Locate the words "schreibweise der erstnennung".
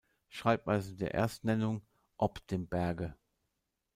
0.29-1.83